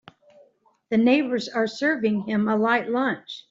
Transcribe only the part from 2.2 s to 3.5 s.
him a light lunch.